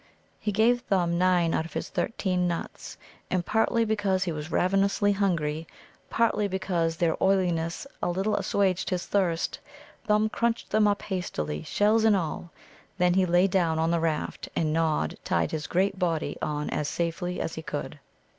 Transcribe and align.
He 0.39 0.51
gave 0.51 0.81
Thumb 0.81 1.15
nine 1.19 1.53
out 1.53 1.63
of 1.65 1.73
his 1.73 1.89
thirteen 1.89 2.47
nuts, 2.47 2.97
and 3.29 3.45
partly 3.45 3.85
because 3.85 4.23
he 4.23 4.31
was 4.31 4.49
ravenously 4.51 5.11
hungry, 5.11 5.67
partly 6.09 6.47
because 6.47 6.97
their 6.97 7.15
oiliness 7.23 7.85
a 8.01 8.09
little 8.09 8.35
assuaged 8.35 8.89
his 8.89 9.05
thirst, 9.05 9.59
Thumb 10.07 10.27
crunched 10.27 10.71
them 10.71 10.87
up 10.87 11.03
hastily, 11.03 11.61
shells 11.61 12.03
and 12.03 12.15
all. 12.15 12.49
Then 12.97 13.13
he 13.13 13.27
lay 13.27 13.45
down 13.45 13.77
on 13.77 13.91
the 13.91 13.99
raft, 13.99 14.49
and 14.55 14.73
Nod 14.73 15.19
tied 15.23 15.51
his 15.51 15.67
great 15.67 15.99
body 15.99 16.35
on 16.41 16.71
as 16.71 16.87
safely 16.89 17.39
as 17.39 17.53
he 17.53 17.61
could. 17.61 17.99